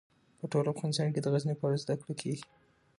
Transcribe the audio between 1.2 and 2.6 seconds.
د غزني په اړه زده کړه کېږي.